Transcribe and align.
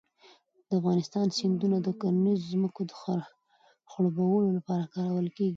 د 0.67 0.69
افغانستان 0.79 1.27
سیندونه 1.39 1.77
د 1.81 1.87
کرنیزو 2.01 2.49
ځمکو 2.53 2.81
د 2.89 2.91
خړوبولو 3.89 4.49
لپاره 4.57 4.91
کارول 4.95 5.27
کېږي. 5.37 5.49